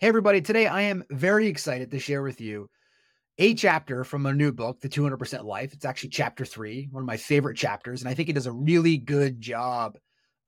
Hey, 0.00 0.08
everybody. 0.08 0.40
Today 0.40 0.66
I 0.66 0.80
am 0.80 1.04
very 1.10 1.46
excited 1.46 1.90
to 1.90 1.98
share 1.98 2.22
with 2.22 2.40
you 2.40 2.70
a 3.36 3.52
chapter 3.52 4.02
from 4.02 4.24
a 4.24 4.32
new 4.32 4.50
book, 4.50 4.80
The 4.80 4.88
200% 4.88 5.44
Life. 5.44 5.74
It's 5.74 5.84
actually 5.84 6.08
chapter 6.08 6.46
three, 6.46 6.88
one 6.90 7.02
of 7.02 7.06
my 7.06 7.18
favorite 7.18 7.58
chapters. 7.58 8.00
And 8.00 8.08
I 8.08 8.14
think 8.14 8.30
it 8.30 8.32
does 8.32 8.46
a 8.46 8.52
really 8.52 8.96
good 8.96 9.42
job 9.42 9.98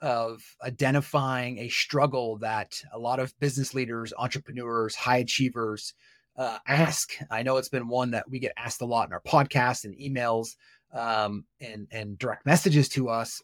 of 0.00 0.42
identifying 0.64 1.58
a 1.58 1.68
struggle 1.68 2.38
that 2.38 2.82
a 2.94 2.98
lot 2.98 3.20
of 3.20 3.38
business 3.40 3.74
leaders, 3.74 4.14
entrepreneurs, 4.16 4.94
high 4.94 5.18
achievers 5.18 5.92
uh, 6.38 6.56
ask. 6.66 7.12
I 7.30 7.42
know 7.42 7.58
it's 7.58 7.68
been 7.68 7.88
one 7.88 8.12
that 8.12 8.30
we 8.30 8.38
get 8.38 8.54
asked 8.56 8.80
a 8.80 8.86
lot 8.86 9.06
in 9.06 9.12
our 9.12 9.20
podcast 9.20 9.84
and 9.84 9.94
emails 9.98 10.56
um, 10.94 11.44
and, 11.60 11.88
and 11.90 12.16
direct 12.16 12.46
messages 12.46 12.88
to 12.88 13.10
us 13.10 13.42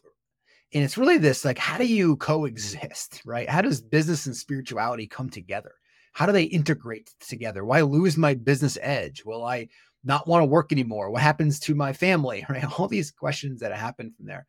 and 0.73 0.83
it's 0.83 0.97
really 0.97 1.17
this 1.17 1.45
like 1.45 1.57
how 1.57 1.77
do 1.77 1.85
you 1.85 2.15
coexist 2.17 3.21
right 3.25 3.49
how 3.49 3.61
does 3.61 3.81
business 3.81 4.27
and 4.27 4.35
spirituality 4.35 5.07
come 5.07 5.29
together 5.29 5.73
how 6.13 6.25
do 6.25 6.31
they 6.31 6.43
integrate 6.43 7.13
together? 7.19 7.63
Why 7.65 7.81
lose 7.81 8.17
my 8.17 8.33
business 8.33 8.77
edge? 8.81 9.23
Will 9.25 9.45
I 9.45 9.67
not 10.03 10.27
want 10.27 10.41
to 10.41 10.45
work 10.45 10.71
anymore? 10.71 11.09
What 11.09 11.21
happens 11.21 11.59
to 11.61 11.75
my 11.75 11.93
family? 11.93 12.45
Right? 12.49 12.79
All 12.79 12.87
these 12.87 13.11
questions 13.11 13.59
that 13.59 13.75
happen 13.75 14.13
from 14.15 14.25
there. 14.25 14.45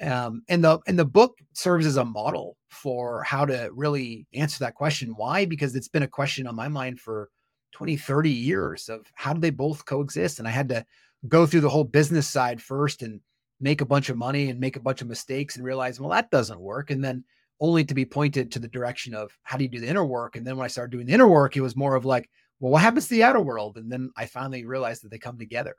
Um, 0.00 0.42
and 0.48 0.62
the 0.62 0.78
and 0.86 0.98
the 0.98 1.06
book 1.06 1.38
serves 1.54 1.86
as 1.86 1.96
a 1.96 2.04
model 2.04 2.56
for 2.68 3.22
how 3.22 3.46
to 3.46 3.70
really 3.72 4.26
answer 4.34 4.58
that 4.60 4.74
question. 4.74 5.14
Why? 5.16 5.46
Because 5.46 5.74
it's 5.74 5.88
been 5.88 6.02
a 6.02 6.08
question 6.08 6.46
on 6.46 6.54
my 6.54 6.68
mind 6.68 7.00
for 7.00 7.30
20, 7.72 7.96
30 7.96 8.30
years 8.30 8.88
of 8.88 9.06
how 9.14 9.32
do 9.32 9.40
they 9.40 9.50
both 9.50 9.86
coexist? 9.86 10.38
And 10.38 10.46
I 10.46 10.50
had 10.50 10.68
to 10.68 10.84
go 11.28 11.46
through 11.46 11.60
the 11.60 11.68
whole 11.70 11.84
business 11.84 12.28
side 12.28 12.60
first 12.60 13.02
and 13.02 13.20
make 13.60 13.80
a 13.80 13.86
bunch 13.86 14.10
of 14.10 14.18
money 14.18 14.50
and 14.50 14.60
make 14.60 14.76
a 14.76 14.80
bunch 14.80 15.00
of 15.00 15.08
mistakes 15.08 15.56
and 15.56 15.64
realize, 15.64 15.98
well, 15.98 16.10
that 16.10 16.30
doesn't 16.30 16.60
work. 16.60 16.90
And 16.90 17.02
then 17.02 17.24
only 17.60 17.84
to 17.84 17.94
be 17.94 18.04
pointed 18.04 18.52
to 18.52 18.58
the 18.58 18.68
direction 18.68 19.14
of 19.14 19.30
how 19.42 19.56
do 19.56 19.64
you 19.64 19.70
do 19.70 19.80
the 19.80 19.88
inner 19.88 20.04
work? 20.04 20.36
And 20.36 20.46
then 20.46 20.56
when 20.56 20.64
I 20.64 20.68
started 20.68 20.92
doing 20.92 21.06
the 21.06 21.12
inner 21.12 21.28
work, 21.28 21.56
it 21.56 21.62
was 21.62 21.76
more 21.76 21.94
of 21.94 22.04
like, 22.04 22.28
well, 22.60 22.72
what 22.72 22.82
happens 22.82 23.08
to 23.08 23.14
the 23.14 23.22
outer 23.22 23.40
world? 23.40 23.76
And 23.76 23.90
then 23.90 24.10
I 24.16 24.26
finally 24.26 24.64
realized 24.64 25.02
that 25.02 25.10
they 25.10 25.18
come 25.18 25.38
together. 25.38 25.74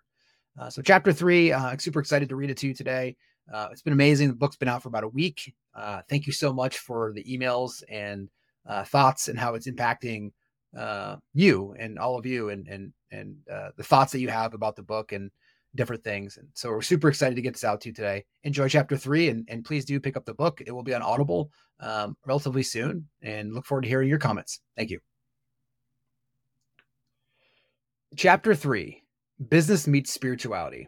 Uh, 0.60 0.70
so, 0.70 0.82
chapter 0.82 1.14
three, 1.14 1.52
uh, 1.52 1.64
I'm 1.64 1.80
super 1.80 2.00
excited 2.00 2.30
to 2.30 2.36
read 2.36 2.50
it 2.50 2.58
to 2.58 2.68
you 2.68 2.74
today. 2.74 3.16
Uh, 3.52 3.70
it's 3.72 3.82
been 3.82 3.94
amazing. 3.94 4.28
The 4.28 4.36
book's 4.36 4.58
been 4.58 4.68
out 4.68 4.82
for 4.84 4.90
about 4.90 5.04
a 5.04 5.10
week. 5.10 5.54
Uh, 5.76 6.02
thank 6.10 6.28
you 6.28 6.34
so 6.34 6.52
much 6.52 6.80
for 6.80 7.14
the 7.14 7.24
emails 7.24 7.84
and 7.90 8.30
uh, 8.68 8.84
thoughts 8.84 9.28
and 9.28 9.40
how 9.40 9.54
it's 9.54 9.70
impacting 9.70 10.32
uh, 10.78 11.18
you 11.34 11.76
and 11.80 11.98
all 11.98 12.18
of 12.18 12.26
you 12.26 12.50
and 12.50 12.68
and 12.68 12.92
and 13.12 13.38
the 13.78 13.84
thoughts 13.84 14.12
that 14.12 14.20
you 14.20 14.28
have 14.28 14.54
about 14.54 14.76
the 14.76 14.84
book 14.84 15.12
and 15.14 15.32
different 15.76 16.04
things. 16.04 16.38
And 16.38 16.48
so 16.54 16.70
we're 16.70 16.82
super 16.82 17.10
excited 17.10 17.36
to 17.36 17.42
get 17.42 17.54
this 17.54 17.64
out 17.64 17.82
to 17.82 17.90
you 17.90 17.94
today. 17.94 18.26
Enjoy 18.44 18.68
chapter 18.68 18.98
three 18.98 19.30
and, 19.30 19.48
and 19.50 19.64
please 19.64 19.86
do 19.86 20.00
pick 20.00 20.18
up 20.18 20.26
the 20.26 20.34
book. 20.34 20.62
It 20.66 20.72
will 20.72 20.84
be 20.84 20.94
on 20.94 21.02
Audible 21.02 21.52
um, 21.80 22.16
relatively 22.26 22.64
soon 22.64 23.08
and 23.22 23.54
look 23.54 23.66
forward 23.66 23.84
to 23.84 23.88
hearing 23.90 24.10
your 24.10 24.20
comments. 24.20 24.60
Thank 24.76 24.90
you. 24.90 25.00
Chapter 28.16 28.56
three 28.56 29.04
Business 29.50 29.88
Meets 29.88 30.12
Spirituality. 30.12 30.88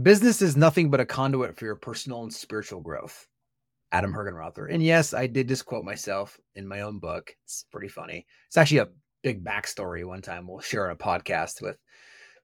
Business 0.00 0.42
is 0.42 0.56
nothing 0.56 0.90
but 0.90 1.00
a 1.00 1.06
conduit 1.06 1.56
for 1.56 1.66
your 1.66 1.76
personal 1.76 2.22
and 2.22 2.32
spiritual 2.32 2.80
growth. 2.80 3.28
Adam 3.92 4.12
Hergenrother. 4.12 4.66
And 4.68 4.82
yes, 4.82 5.14
I 5.14 5.28
did 5.28 5.46
just 5.46 5.66
quote 5.66 5.84
myself 5.84 6.36
in 6.56 6.66
my 6.66 6.80
own 6.80 6.98
book. 6.98 7.32
It's 7.44 7.64
pretty 7.70 7.86
funny. 7.86 8.26
It's 8.48 8.56
actually 8.56 8.78
a 8.78 8.88
big 9.22 9.44
backstory 9.44 10.04
one 10.04 10.20
time 10.20 10.48
we'll 10.48 10.58
share 10.58 10.86
on 10.86 10.90
a 10.90 10.96
podcast 10.96 11.62
with 11.62 11.78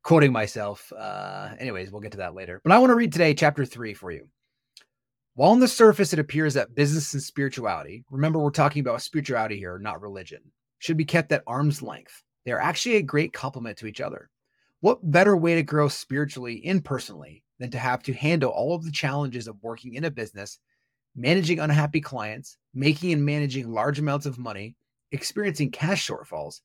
quoting 0.02 0.32
myself. 0.32 0.92
Uh, 0.92 1.50
anyways, 1.58 1.90
we'll 1.90 2.00
get 2.00 2.12
to 2.12 2.18
that 2.18 2.34
later. 2.34 2.60
But 2.64 2.72
I 2.72 2.78
want 2.78 2.90
to 2.90 2.96
read 2.96 3.12
today 3.12 3.34
chapter 3.34 3.64
three 3.64 3.94
for 3.94 4.10
you. 4.10 4.28
While 5.34 5.52
on 5.52 5.60
the 5.60 5.68
surface 5.68 6.12
it 6.12 6.18
appears 6.18 6.54
that 6.54 6.74
business 6.74 7.14
and 7.14 7.22
spirituality, 7.22 8.04
remember 8.10 8.38
we're 8.38 8.50
talking 8.50 8.80
about 8.80 9.02
spirituality 9.02 9.56
here, 9.56 9.78
not 9.78 10.02
religion, 10.02 10.40
should 10.78 10.96
be 10.96 11.04
kept 11.04 11.32
at 11.32 11.44
arm's 11.46 11.82
length. 11.82 12.22
They 12.44 12.52
are 12.52 12.60
actually 12.60 12.96
a 12.96 13.02
great 13.02 13.32
complement 13.32 13.78
to 13.78 13.86
each 13.86 14.00
other. 14.00 14.28
What 14.80 15.10
better 15.10 15.36
way 15.36 15.54
to 15.54 15.62
grow 15.62 15.88
spiritually 15.88 16.62
and 16.64 16.84
personally 16.84 17.42
than 17.58 17.70
to 17.70 17.78
have 17.78 18.02
to 18.04 18.12
handle 18.12 18.50
all 18.50 18.74
of 18.74 18.84
the 18.84 18.90
challenges 18.90 19.46
of 19.46 19.62
working 19.62 19.94
in 19.94 20.04
a 20.04 20.10
business, 20.10 20.58
managing 21.14 21.60
unhappy 21.60 22.00
clients, 22.00 22.56
making 22.74 23.12
and 23.12 23.24
managing 23.24 23.70
large 23.70 23.98
amounts 23.98 24.26
of 24.26 24.38
money, 24.38 24.74
experiencing 25.12 25.70
cash 25.70 26.06
shortfalls, 26.06 26.60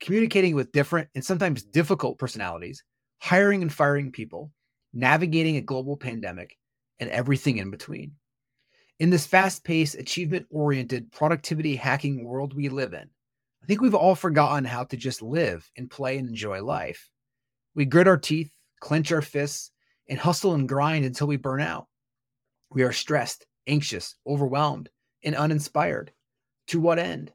communicating 0.00 0.54
with 0.54 0.72
different 0.72 1.08
and 1.14 1.24
sometimes 1.24 1.62
difficult 1.62 2.18
personalities, 2.18 2.82
hiring 3.18 3.62
and 3.62 3.72
firing 3.72 4.12
people, 4.12 4.52
navigating 4.92 5.56
a 5.56 5.62
global 5.62 5.96
pandemic, 5.96 6.56
and 7.00 7.10
everything 7.10 7.58
in 7.58 7.70
between. 7.70 8.12
In 8.98 9.10
this 9.10 9.26
fast 9.26 9.64
paced, 9.64 9.94
achievement 9.94 10.46
oriented, 10.50 11.12
productivity 11.12 11.76
hacking 11.76 12.24
world 12.24 12.54
we 12.54 12.68
live 12.68 12.92
in, 12.92 13.08
I 13.62 13.66
think 13.66 13.80
we've 13.80 13.94
all 13.94 14.14
forgotten 14.14 14.64
how 14.64 14.84
to 14.84 14.96
just 14.96 15.22
live 15.22 15.70
and 15.76 15.90
play 15.90 16.18
and 16.18 16.28
enjoy 16.28 16.62
life. 16.62 17.10
We 17.74 17.84
grit 17.84 18.08
our 18.08 18.16
teeth, 18.16 18.50
clench 18.80 19.12
our 19.12 19.22
fists, 19.22 19.70
and 20.08 20.18
hustle 20.18 20.54
and 20.54 20.68
grind 20.68 21.04
until 21.04 21.26
we 21.26 21.36
burn 21.36 21.60
out. 21.60 21.86
We 22.70 22.82
are 22.82 22.92
stressed, 22.92 23.46
anxious, 23.66 24.16
overwhelmed, 24.26 24.88
and 25.22 25.36
uninspired. 25.36 26.12
To 26.68 26.80
what 26.80 26.98
end? 26.98 27.32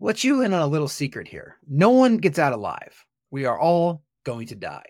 Let 0.00 0.22
you 0.22 0.42
in 0.42 0.54
on 0.54 0.62
a 0.62 0.66
little 0.66 0.88
secret 0.88 1.26
here. 1.26 1.56
No 1.68 1.90
one 1.90 2.18
gets 2.18 2.38
out 2.38 2.52
alive. 2.52 3.04
We 3.30 3.46
are 3.46 3.58
all 3.58 4.02
going 4.24 4.46
to 4.48 4.54
die. 4.54 4.86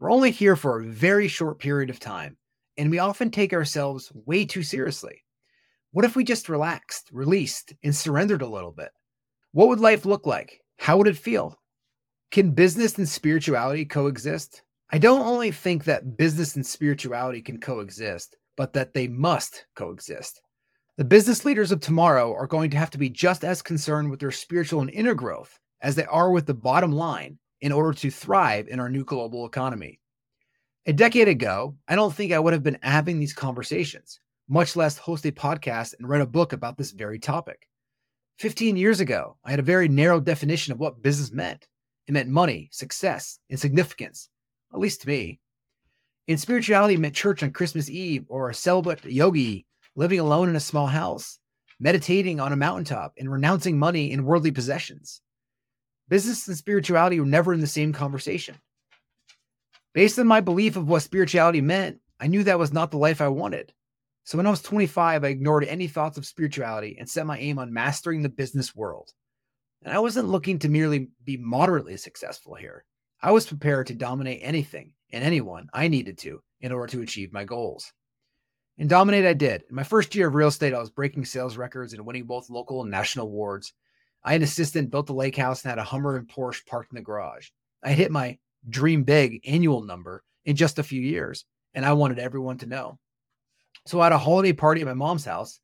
We're 0.00 0.10
only 0.10 0.30
here 0.30 0.56
for 0.56 0.80
a 0.80 0.86
very 0.86 1.28
short 1.28 1.58
period 1.60 1.90
of 1.90 2.00
time, 2.00 2.36
and 2.76 2.90
we 2.90 2.98
often 2.98 3.30
take 3.30 3.52
ourselves 3.52 4.10
way 4.26 4.44
too 4.44 4.62
seriously. 4.62 5.24
What 5.92 6.04
if 6.04 6.16
we 6.16 6.24
just 6.24 6.48
relaxed, 6.48 7.08
released, 7.12 7.72
and 7.84 7.94
surrendered 7.94 8.42
a 8.42 8.48
little 8.48 8.72
bit? 8.72 8.90
What 9.52 9.68
would 9.68 9.80
life 9.80 10.04
look 10.04 10.26
like? 10.26 10.60
How 10.76 10.96
would 10.96 11.08
it 11.08 11.16
feel? 11.16 11.58
Can 12.30 12.50
business 12.50 12.98
and 12.98 13.08
spirituality 13.08 13.84
coexist? 13.84 14.62
I 14.90 14.98
don't 14.98 15.26
only 15.26 15.50
think 15.50 15.84
that 15.84 16.16
business 16.16 16.56
and 16.56 16.66
spirituality 16.66 17.42
can 17.42 17.60
coexist, 17.60 18.36
but 18.56 18.72
that 18.72 18.92
they 18.92 19.06
must 19.06 19.66
coexist. 19.76 20.42
The 20.98 21.04
business 21.04 21.44
leaders 21.44 21.70
of 21.70 21.78
tomorrow 21.78 22.34
are 22.34 22.48
going 22.48 22.70
to 22.70 22.76
have 22.76 22.90
to 22.90 22.98
be 22.98 23.08
just 23.08 23.44
as 23.44 23.62
concerned 23.62 24.10
with 24.10 24.18
their 24.18 24.32
spiritual 24.32 24.80
and 24.80 24.90
inner 24.90 25.14
growth 25.14 25.56
as 25.80 25.94
they 25.94 26.04
are 26.06 26.32
with 26.32 26.46
the 26.46 26.54
bottom 26.54 26.90
line 26.90 27.38
in 27.60 27.70
order 27.70 27.92
to 28.00 28.10
thrive 28.10 28.66
in 28.66 28.80
our 28.80 28.88
new 28.88 29.04
global 29.04 29.46
economy. 29.46 30.00
A 30.86 30.92
decade 30.92 31.28
ago, 31.28 31.76
I 31.86 31.94
don't 31.94 32.12
think 32.12 32.32
I 32.32 32.40
would 32.40 32.52
have 32.52 32.64
been 32.64 32.80
having 32.82 33.20
these 33.20 33.32
conversations, 33.32 34.18
much 34.48 34.74
less 34.74 34.98
host 34.98 35.24
a 35.24 35.30
podcast 35.30 35.94
and 35.96 36.08
write 36.08 36.20
a 36.20 36.26
book 36.26 36.52
about 36.52 36.76
this 36.76 36.90
very 36.90 37.20
topic. 37.20 37.68
15 38.40 38.76
years 38.76 38.98
ago, 38.98 39.36
I 39.44 39.52
had 39.52 39.60
a 39.60 39.62
very 39.62 39.86
narrow 39.86 40.18
definition 40.18 40.72
of 40.72 40.80
what 40.80 41.00
business 41.00 41.30
meant. 41.30 41.68
It 42.08 42.12
meant 42.12 42.28
money, 42.28 42.70
success, 42.72 43.38
and 43.50 43.60
significance, 43.60 44.30
at 44.74 44.80
least 44.80 45.02
to 45.02 45.08
me. 45.08 45.38
In 46.26 46.38
spirituality, 46.38 46.94
it 46.94 47.00
meant 47.00 47.14
church 47.14 47.44
on 47.44 47.52
Christmas 47.52 47.88
Eve 47.88 48.24
or 48.26 48.50
a 48.50 48.54
celibate 48.54 49.04
yogi 49.04 49.64
living 49.98 50.20
alone 50.20 50.48
in 50.48 50.54
a 50.54 50.60
small 50.60 50.86
house, 50.86 51.40
meditating 51.80 52.38
on 52.38 52.52
a 52.52 52.56
mountaintop, 52.56 53.12
and 53.18 53.32
renouncing 53.32 53.76
money 53.76 54.12
and 54.12 54.24
worldly 54.24 54.52
possessions. 54.52 55.20
Business 56.08 56.46
and 56.46 56.56
spirituality 56.56 57.18
were 57.18 57.26
never 57.26 57.52
in 57.52 57.60
the 57.60 57.66
same 57.66 57.92
conversation. 57.92 58.54
Based 59.92 60.16
on 60.16 60.28
my 60.28 60.40
belief 60.40 60.76
of 60.76 60.88
what 60.88 61.02
spirituality 61.02 61.60
meant, 61.60 61.98
I 62.20 62.28
knew 62.28 62.44
that 62.44 62.60
was 62.60 62.72
not 62.72 62.92
the 62.92 62.96
life 62.96 63.20
I 63.20 63.26
wanted. 63.26 63.72
So 64.22 64.38
when 64.38 64.46
I 64.46 64.50
was 64.50 64.62
25, 64.62 65.24
I 65.24 65.28
ignored 65.28 65.64
any 65.64 65.88
thoughts 65.88 66.16
of 66.16 66.26
spirituality 66.26 66.96
and 66.96 67.10
set 67.10 67.26
my 67.26 67.36
aim 67.36 67.58
on 67.58 67.72
mastering 67.72 68.22
the 68.22 68.28
business 68.28 68.76
world. 68.76 69.10
And 69.82 69.92
I 69.92 69.98
wasn't 69.98 70.28
looking 70.28 70.60
to 70.60 70.68
merely 70.68 71.08
be 71.24 71.38
moderately 71.38 71.96
successful 71.96 72.54
here. 72.54 72.84
I 73.20 73.32
was 73.32 73.48
prepared 73.48 73.88
to 73.88 73.94
dominate 73.94 74.42
anything 74.44 74.92
and 75.12 75.24
anyone 75.24 75.66
I 75.74 75.88
needed 75.88 76.18
to 76.18 76.40
in 76.60 76.70
order 76.70 76.86
to 76.92 77.02
achieve 77.02 77.32
my 77.32 77.42
goals. 77.42 77.92
And 78.78 78.88
dominate 78.88 79.26
I 79.26 79.32
did. 79.32 79.64
In 79.68 79.74
my 79.74 79.82
first 79.82 80.14
year 80.14 80.28
of 80.28 80.34
real 80.34 80.48
estate, 80.48 80.72
I 80.72 80.78
was 80.78 80.90
breaking 80.90 81.24
sales 81.24 81.56
records 81.56 81.92
and 81.92 82.06
winning 82.06 82.24
both 82.24 82.48
local 82.48 82.80
and 82.82 82.90
national 82.90 83.26
awards. 83.26 83.72
I 84.22 84.32
had 84.32 84.40
an 84.40 84.44
assistant, 84.44 84.90
built 84.90 85.10
a 85.10 85.12
lake 85.12 85.36
house, 85.36 85.64
and 85.64 85.70
had 85.70 85.78
a 85.78 85.84
Hummer 85.84 86.16
and 86.16 86.28
Porsche 86.28 86.64
parked 86.64 86.92
in 86.92 86.96
the 86.96 87.02
garage. 87.02 87.48
I 87.82 87.92
hit 87.92 88.12
my 88.12 88.38
dream 88.68 89.02
big 89.02 89.40
annual 89.44 89.82
number 89.82 90.22
in 90.44 90.54
just 90.54 90.78
a 90.78 90.84
few 90.84 91.00
years, 91.00 91.44
and 91.74 91.84
I 91.84 91.92
wanted 91.92 92.20
everyone 92.20 92.58
to 92.58 92.66
know. 92.66 92.98
So 93.86 94.02
at 94.02 94.12
a 94.12 94.18
holiday 94.18 94.52
party 94.52 94.80
at 94.80 94.86
my 94.86 94.94
mom's 94.94 95.24
house, 95.24 95.60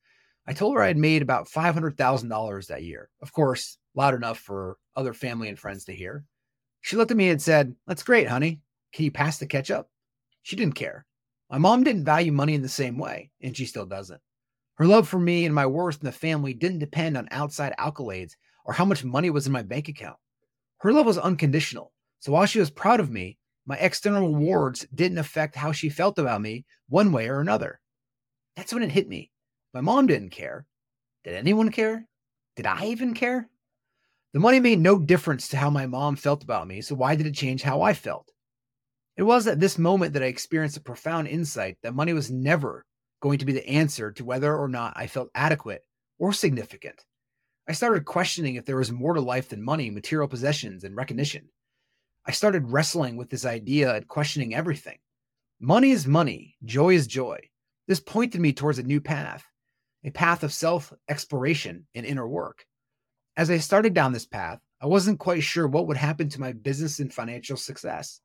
I 0.47 0.53
told 0.53 0.75
her 0.75 0.83
I 0.83 0.89
had 0.89 0.99
made 0.99 1.23
about 1.23 1.49
$500,000 1.49 2.67
that 2.67 2.83
year. 2.83 3.11
Of 3.23 3.33
course, 3.33 3.79
loud 3.95 4.15
enough 4.15 4.39
for 4.39 4.77
other 4.97 5.15
family 5.15 5.49
and 5.49 5.59
friends 5.59 5.85
to 5.85 5.95
hear. 5.95 6.25
She 6.81 6.97
looked 6.97 7.13
at 7.13 7.17
me 7.17 7.31
and 7.31 7.41
said, 7.41 7.75
That's 7.87 8.03
great, 8.03 8.29
honey. 8.29 8.61
Can 8.93 9.05
you 9.05 9.11
pass 9.11 9.39
the 9.39 9.47
ketchup? 9.47 9.89
She 10.43 10.57
didn't 10.57 10.75
care. 10.75 11.07
My 11.51 11.59
mom 11.59 11.85
didn't 11.85 12.05
value 12.05 12.33
money 12.33 12.55
in 12.55 12.63
the 12.63 12.69
same 12.69 12.99
way, 12.99 13.31
and 13.43 13.57
she 13.57 13.67
still 13.67 13.87
doesn't. 13.87 14.21
Her 14.77 14.87
love 14.87 15.07
for 15.07 15.19
me 15.19 15.45
and 15.45 15.55
my 15.55 15.67
worth 15.67 16.01
in 16.01 16.07
the 16.07 16.13
family 16.13 16.53
didn't 16.53 16.81
depend 16.81 17.17
on 17.17 17.29
outside 17.31 17.75
accolades 17.79 18.33
or 18.65 18.73
how 18.73 18.85
much 18.85 19.05
money 19.05 19.31
was 19.31 19.47
in 19.47 19.53
my 19.53 19.63
bank 19.63 19.89
account. 19.89 20.17
Her 20.79 20.93
love 20.93 21.07
was 21.07 21.19
unconditional. 21.19 21.93
So 22.19 22.33
while 22.33 22.47
she 22.47 22.59
was 22.59 22.71
proud 22.71 22.99
of 22.99 23.11
me, 23.11 23.39
my 23.67 23.77
external 23.77 24.33
rewards 24.33 24.87
didn't 24.95 25.19
affect 25.19 25.55
how 25.55 25.73
she 25.73 25.89
felt 25.89 26.19
about 26.19 26.41
me 26.41 26.65
one 26.89 27.13
way 27.13 27.29
or 27.29 27.41
another. 27.41 27.81
That's 28.57 28.73
when 28.73 28.83
it 28.83 28.93
hit 28.93 29.09
me. 29.09 29.31
My 29.73 29.81
mom 29.81 30.07
didn't 30.07 30.31
care. 30.31 30.67
Did 31.25 31.35
anyone 31.35 31.71
care? 31.71 32.07
Did 32.57 32.67
I 32.67 32.87
even 32.87 33.15
care? 33.15 33.49
The 34.33 34.41
money 34.41 34.61
made 34.61 34.81
no 34.81 34.99
difference 34.99 35.49
to 35.49 35.57
how 35.57 35.71
my 35.71 35.87
mom 35.87 36.17
felt 36.17 36.43
about 36.43 36.67
me, 36.67 36.83
so 36.83 36.95
why 36.95 37.15
did 37.15 37.27
it 37.27 37.35
change 37.35 37.63
how 37.63 37.83
I 37.83 37.95
felt? 37.95 38.33
It 39.17 39.23
was 39.23 39.47
at 39.47 39.61
this 39.61 39.79
moment 39.79 40.13
that 40.15 40.23
I 40.23 40.27
experienced 40.27 40.77
a 40.77 40.81
profound 40.81 41.29
insight 41.29 41.79
that 41.83 41.95
money 41.95 42.13
was 42.13 42.31
never 42.31 42.85
going 43.21 43.39
to 43.39 43.45
be 43.45 43.53
the 43.53 43.69
answer 43.69 44.11
to 44.13 44.25
whether 44.25 44.57
or 44.57 44.69
not 44.69 44.95
I 44.97 45.07
felt 45.07 45.31
adequate 45.35 45.83
or 46.19 46.33
significant. 46.33 47.05
I 47.69 47.73
started 47.73 48.05
questioning 48.05 48.57
if 48.57 48.67
there 48.67 48.77
was 48.77 48.91
more 48.91 49.15
to 49.15 49.21
life 49.21 49.49
than 49.49 49.63
money, 49.63 49.89
material 49.89 50.29
possessions, 50.29 50.85
and 50.85 50.97
recognition. 50.97 51.49
I 52.27 52.33
started 52.33 52.71
wrestling 52.71 53.17
with 53.17 53.31
this 53.31 53.47
idea 53.47 53.95
and 53.95 54.09
questioning 54.09 54.55
everything. 54.55 54.99
Money 55.61 55.93
is 55.93 56.07
money, 56.07 56.57
joy 56.65 56.95
is 56.95 57.07
joy. 57.07 57.39
This 57.87 58.01
pointed 58.01 58.41
me 58.41 58.53
towards 58.53 58.79
a 58.79 58.83
new 58.83 59.01
path, 59.01 59.45
a 60.03 60.11
path 60.11 60.43
of 60.43 60.53
self 60.53 60.93
exploration 61.09 61.87
and 61.95 62.05
inner 62.05 62.27
work. 62.27 62.67
As 63.37 63.51
I 63.51 63.59
started 63.59 63.95
down 63.95 64.13
this 64.13 64.27
path, 64.27 64.61
I 64.81 64.87
wasn't 64.87 65.19
quite 65.21 65.43
sure 65.43 65.69
what 65.69 65.87
would 65.87 65.97
happen 65.97 66.29
to 66.31 66.41
my 66.41 66.53
business 66.53 66.99
and 66.99 67.13
financial 67.13 67.57
success. 67.57 68.21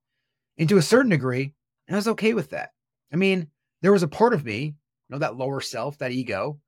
And 0.59 0.67
to 0.69 0.77
a 0.77 0.83
certain 0.83 1.09
degree, 1.09 1.53
I 1.89 1.95
was 1.95 2.09
okay 2.09 2.33
with 2.33 2.51
that. 2.51 2.71
I 3.11 3.15
mean, 3.15 3.47
there 3.81 3.93
was 3.93 4.03
a 4.03 4.07
part 4.07 4.33
of 4.33 4.45
me, 4.45 4.59
you 4.61 4.73
know, 5.09 5.17
that 5.19 5.37
lower 5.37 5.61
self, 5.61 5.97
that 5.97 6.11
ego, 6.11 6.59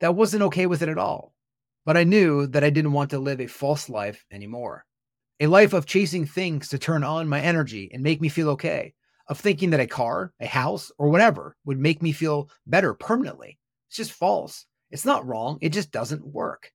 that 0.00 0.14
wasn't 0.14 0.42
okay 0.44 0.66
with 0.66 0.82
it 0.82 0.88
at 0.90 0.98
all. 0.98 1.34
But 1.86 1.96
I 1.96 2.04
knew 2.04 2.46
that 2.48 2.62
I 2.62 2.70
didn't 2.70 2.92
want 2.92 3.10
to 3.10 3.18
live 3.18 3.40
a 3.40 3.46
false 3.46 3.88
life 3.88 4.24
anymore. 4.30 4.84
A 5.40 5.46
life 5.46 5.72
of 5.72 5.86
chasing 5.86 6.26
things 6.26 6.68
to 6.68 6.78
turn 6.78 7.02
on 7.02 7.28
my 7.28 7.40
energy 7.40 7.90
and 7.92 8.02
make 8.02 8.20
me 8.20 8.28
feel 8.28 8.50
okay, 8.50 8.94
of 9.28 9.40
thinking 9.40 9.70
that 9.70 9.80
a 9.80 9.86
car, 9.86 10.32
a 10.40 10.46
house, 10.46 10.92
or 10.98 11.08
whatever 11.08 11.56
would 11.64 11.78
make 11.78 12.02
me 12.02 12.12
feel 12.12 12.50
better 12.66 12.94
permanently. 12.94 13.58
It's 13.88 13.96
just 13.96 14.12
false. 14.12 14.66
It's 14.90 15.04
not 15.04 15.26
wrong. 15.26 15.58
It 15.60 15.70
just 15.70 15.90
doesn't 15.90 16.26
work. 16.26 16.70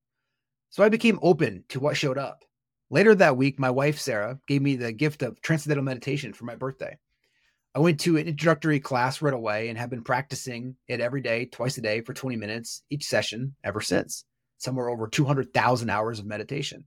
So 0.69 0.83
I 0.83 0.89
became 0.89 1.19
open 1.21 1.65
to 1.69 1.79
what 1.79 1.97
showed 1.97 2.17
up. 2.17 2.43
Later 2.93 3.15
that 3.15 3.37
week, 3.37 3.57
my 3.57 3.69
wife, 3.69 3.97
Sarah, 3.97 4.37
gave 4.49 4.61
me 4.61 4.75
the 4.75 4.91
gift 4.91 5.23
of 5.23 5.41
transcendental 5.41 5.85
meditation 5.85 6.33
for 6.33 6.43
my 6.43 6.55
birthday. 6.55 6.97
I 7.73 7.79
went 7.79 8.01
to 8.01 8.17
an 8.17 8.27
introductory 8.27 8.81
class 8.81 9.21
right 9.21 9.33
away 9.33 9.69
and 9.69 9.77
have 9.77 9.89
been 9.89 10.03
practicing 10.03 10.75
it 10.89 10.99
every 10.99 11.21
day, 11.21 11.45
twice 11.45 11.77
a 11.77 11.81
day 11.81 12.01
for 12.01 12.13
20 12.13 12.35
minutes 12.35 12.83
each 12.89 13.05
session 13.05 13.55
ever 13.63 13.79
since, 13.79 14.25
somewhere 14.57 14.89
over 14.89 15.07
200,000 15.07 15.89
hours 15.89 16.19
of 16.19 16.25
meditation. 16.25 16.83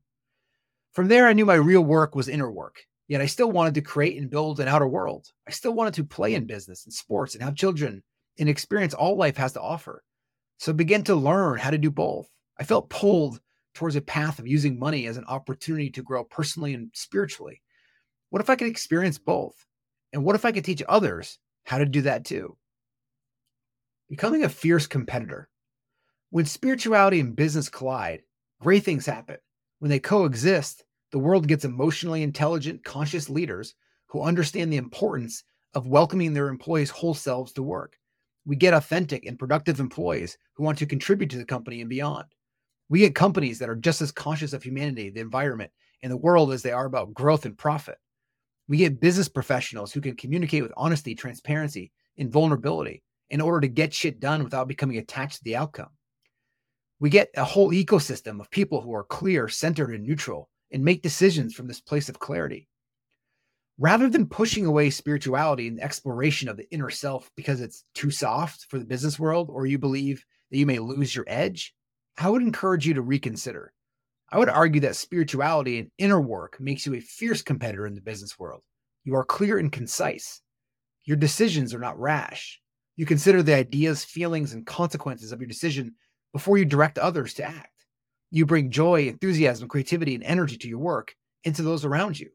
From 0.93 1.09
there, 1.09 1.27
I 1.27 1.33
knew 1.33 1.47
my 1.47 1.55
real 1.55 1.81
work 1.81 2.15
was 2.15 2.29
inner 2.29 2.53
work, 2.53 2.85
yet 3.09 3.23
I 3.23 3.27
still 3.27 3.51
wanted 3.51 3.73
to 3.77 3.81
create 3.81 4.21
and 4.21 4.31
build 4.31 4.61
an 4.61 4.69
outer 4.69 4.87
world. 4.87 5.29
I 5.49 5.53
still 5.53 5.73
wanted 5.73 5.95
to 5.95 6.05
play 6.05 6.35
in 6.35 6.47
business 6.47 6.85
and 6.85 6.93
sports 6.93 7.35
and 7.35 7.43
have 7.43 7.55
children 7.55 8.03
and 8.39 8.51
experience 8.51 8.93
all 8.93 9.17
life 9.17 9.39
has 9.39 9.55
to 9.55 9.61
offer. 9.63 10.03
So 10.59 10.73
I 10.73 10.75
began 10.75 11.03
to 11.05 11.15
learn 11.15 11.61
how 11.61 11.71
to 11.71 11.79
do 11.79 11.91
both. 11.91 12.29
I 12.61 12.65
felt 12.65 12.91
pulled 12.91 13.41
towards 13.75 13.97
a 13.97 14.01
path 14.01 14.39
of 14.39 14.47
using 14.47 14.79
money 14.79 15.07
as 15.07 15.17
an 15.17 15.25
opportunity 15.27 15.91
to 15.91 16.03
grow 16.03 16.25
personally 16.25 16.75
and 16.75 16.91
spiritually. 16.95 17.61
What 18.31 18.41
if 18.41 18.49
I 18.49 18.57
could 18.57 18.69
experience 18.69 19.19
both? 19.19 19.67
And 20.13 20.25
what 20.25 20.37
if 20.37 20.45
I 20.45 20.53
could 20.53 20.65
teach 20.65 20.83
others 20.89 21.39
how 21.65 21.79
to 21.79 21.87
do 21.87 22.03
that 22.03 22.25
too? 22.25 22.57
Becoming 24.09 24.45
a 24.45 24.49
fierce 24.49 24.87
competitor. 24.87 25.49
When 26.31 26.45
spirituality 26.45 27.21
and 27.21 27.37
business 27.37 27.69
collide, 27.69 28.23
great 28.61 28.85
things 28.85 29.07
happen. 29.07 29.37
When 29.79 29.91
they 29.91 29.99
coexist, 29.99 30.85
the 31.11 31.19
world 31.19 31.47
gets 31.47 31.65
emotionally 31.65 32.23
intelligent, 32.23 32.85
conscious 32.85 33.29
leaders 33.29 33.75
who 34.07 34.23
understand 34.23 34.73
the 34.73 34.79
importance 34.79 35.45
of 35.75 35.89
welcoming 35.89 36.33
their 36.33 36.49
employees' 36.49 36.91
whole 36.91 37.15
selves 37.15 37.53
to 37.53 37.63
work. 37.63 37.99
We 38.47 38.57
get 38.57 38.75
authentic 38.75 39.27
and 39.27 39.39
productive 39.39 39.81
employees 39.81 40.39
who 40.55 40.63
want 40.63 40.79
to 40.79 40.87
contribute 40.87 41.31
to 41.31 41.39
the 41.39 41.45
company 41.45 41.81
and 41.81 41.91
beyond. 41.91 42.27
We 42.95 43.01
get 43.01 43.17
companies 43.17 43.59
that 43.59 43.69
are 43.69 43.75
just 43.75 44.01
as 44.03 44.13
conscious 44.13 44.53
of 44.53 44.63
humanity, 44.63 45.11
the 45.11 45.19
environment, 45.19 45.73
and 46.05 46.13
the 46.13 46.17
world 46.17 46.53
as 46.53 46.63
they 46.63 46.71
are 46.71 46.87
about 46.87 47.13
growth 47.13 47.45
and 47.45 47.59
profit. 47.59 47.99
We 48.69 48.77
get 48.77 49.01
business 49.01 49.29
professionals 49.29 49.93
who 49.93 50.01
can 50.01 50.15
communicate 50.15 50.63
with 50.63 50.73
honesty, 50.77 51.17
transparency, 51.17 51.91
and 52.19 52.31
vulnerability 52.31 53.03
in 53.31 53.41
order 53.41 53.63
to 53.63 53.67
get 53.67 53.93
shit 53.93 54.21
done 54.21 54.45
without 54.45 54.69
becoming 54.69 54.99
attached 54.99 55.39
to 55.39 55.43
the 55.43 55.57
outcome. 55.57 55.89
We 57.01 57.11
get 57.11 57.31
a 57.37 57.43
whole 57.43 57.73
ecosystem 57.73 58.39
of 58.39 58.49
people 58.53 58.81
who 58.81 58.95
are 58.95 59.03
clear, 59.03 59.49
centered, 59.49 59.91
and 59.91 60.05
neutral 60.05 60.49
and 60.71 60.85
make 60.85 61.03
decisions 61.03 61.53
from 61.53 61.67
this 61.67 61.81
place 61.81 62.09
of 62.09 62.21
clarity. 62.21 62.69
Rather 63.77 64.09
than 64.09 64.29
pushing 64.29 64.67
away 64.67 64.91
spirituality 64.91 65.67
and 65.67 65.81
exploration 65.81 66.49
of 66.49 66.57
the 66.57 66.71
inner 66.71 66.91
self 66.91 67.29
because 67.35 67.61
it's 67.61 67.83
too 67.93 68.13
soft 68.13 68.67
for 68.69 68.79
the 68.79 68.85
business 68.85 69.19
world 69.19 69.51
or 69.51 69.67
you 69.67 69.81
believe 69.81 70.25
that 70.53 70.59
you 70.59 70.65
may 70.65 70.79
lose 70.79 71.13
your 71.13 71.25
edge, 71.27 71.75
I 72.17 72.31
would 72.31 72.43
encourage 72.43 72.87
you 72.87 72.95
to 72.95 73.03
reconsider. 73.03 73.73
I 74.31 74.39
would 74.39 74.49
argue 74.49 74.81
that 74.83 74.97
spirituality 74.97 75.79
and 75.79 75.91
inner 75.99 76.21
work 76.21 76.61
makes 76.61 76.87
you 76.87 76.95
a 76.95 77.01
fierce 77.01 77.43
competitor 77.43 77.87
in 77.87 77.95
the 77.95 78.01
business 78.01 78.39
world. 78.39 78.63
You 79.05 79.17
are 79.17 79.25
clear 79.25 79.59
and 79.59 79.71
concise. 79.71 80.41
Your 81.05 81.17
decisions 81.17 81.75
are 81.75 81.79
not 81.79 81.99
rash. 81.99 82.61
You 82.97 83.07
consider 83.07 83.43
the 83.43 83.55
ideas, 83.55 84.05
feelings, 84.05 84.55
and 84.55 84.67
consequences 84.67 85.33
of 85.33 85.41
your 85.41 85.49
decision 85.49 85.95
before 86.33 86.57
you 86.57 86.65
direct 86.65 86.99
others 86.99 87.35
to 87.35 87.45
act. 87.45 87.87
You 88.31 88.47
bring 88.47 88.71
joy, 88.71 89.09
enthusiasm, 89.09 89.69
creativity, 89.69 90.15
and 90.15 90.25
energy 90.25 90.57
to 90.59 90.69
your 90.69 90.79
work 90.79 91.15
and 91.45 91.55
to 91.57 91.63
those 91.63 91.85
around 91.85 92.19
you. 92.19 92.31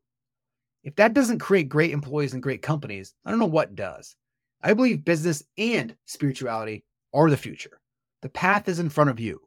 If 0.84 0.96
that 0.96 1.14
doesn't 1.14 1.40
create 1.40 1.68
great 1.68 1.92
employees 1.92 2.34
and 2.34 2.44
great 2.44 2.62
companies, 2.62 3.14
I 3.26 3.32
don't 3.32 3.40
know 3.40 3.46
what 3.46 3.76
does. 3.76 4.16
I 4.62 4.74
believe 4.74 5.04
business 5.04 5.44
and 5.58 5.96
spirituality 6.06 6.86
are 7.14 7.30
the 7.30 7.38
future. 7.38 7.82
The 8.22 8.30
path 8.30 8.70
is 8.70 8.80
in 8.80 8.90
front 8.90 9.10
of 9.10 9.20
you. 9.20 9.42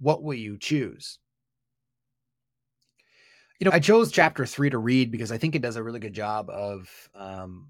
What 0.00 0.22
will 0.22 0.34
you 0.34 0.58
choose? 0.58 1.18
You 3.60 3.66
know, 3.66 3.70
I 3.72 3.80
chose 3.80 4.10
chapter 4.10 4.44
three 4.46 4.70
to 4.70 4.78
read 4.78 5.10
because 5.10 5.30
I 5.30 5.38
think 5.38 5.54
it 5.54 5.62
does 5.62 5.76
a 5.76 5.82
really 5.82 6.00
good 6.00 6.12
job 6.12 6.50
of 6.50 6.88
um, 7.14 7.68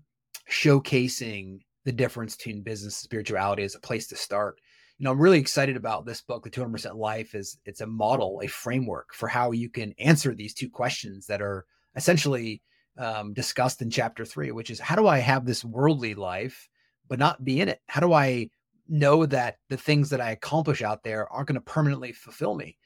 showcasing 0.50 1.60
the 1.84 1.92
difference 1.92 2.36
between 2.36 2.62
business 2.62 3.00
and 3.00 3.04
spirituality 3.04 3.62
as 3.62 3.74
a 3.74 3.80
place 3.80 4.06
to 4.08 4.16
start. 4.16 4.60
You 4.98 5.04
know, 5.04 5.10
I'm 5.10 5.20
really 5.20 5.38
excited 5.38 5.76
about 5.76 6.06
this 6.06 6.22
book, 6.22 6.44
The 6.44 6.50
200% 6.50 6.96
Life. 6.96 7.34
is 7.34 7.58
It's 7.64 7.80
a 7.80 7.86
model, 7.86 8.40
a 8.42 8.46
framework 8.46 9.12
for 9.12 9.28
how 9.28 9.52
you 9.52 9.68
can 9.68 9.94
answer 9.98 10.34
these 10.34 10.54
two 10.54 10.70
questions 10.70 11.26
that 11.26 11.42
are 11.42 11.66
essentially 11.96 12.62
um, 12.96 13.34
discussed 13.34 13.82
in 13.82 13.90
chapter 13.90 14.24
three, 14.24 14.52
which 14.52 14.70
is 14.70 14.80
how 14.80 14.96
do 14.96 15.06
I 15.06 15.18
have 15.18 15.44
this 15.44 15.64
worldly 15.64 16.14
life 16.14 16.68
but 17.08 17.18
not 17.18 17.44
be 17.44 17.60
in 17.60 17.68
it? 17.68 17.80
How 17.88 18.00
do 18.00 18.12
I 18.12 18.48
know 18.88 19.26
that 19.26 19.58
the 19.68 19.76
things 19.76 20.10
that 20.10 20.20
I 20.20 20.30
accomplish 20.30 20.82
out 20.82 21.02
there 21.02 21.30
aren't 21.32 21.48
going 21.48 21.54
to 21.54 21.60
permanently 21.60 22.12
fulfill 22.12 22.54
me. 22.54 22.76